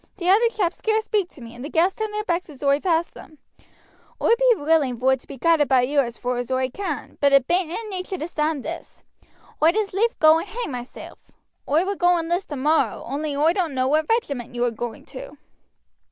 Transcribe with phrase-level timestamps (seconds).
[0.17, 2.79] T' other chaps scarce speak to me, and the gals turn their backs as oi
[2.79, 3.37] pass them.
[4.19, 7.31] Oi be willing vor to be guided by you as far as oi can; but
[7.31, 9.03] it bain't in nature to stand this.
[9.61, 11.19] Oi'd as lief go and hang myself.
[11.69, 15.05] Oi would go and list tomorrow, only oi don't know what regiment you are going
[15.05, 15.37] to."